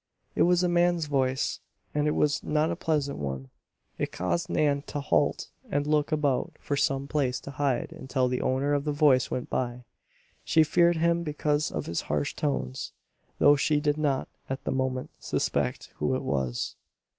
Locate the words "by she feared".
9.51-10.97